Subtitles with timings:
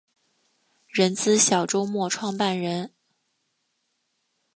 [0.87, 2.91] 人资小周末创办人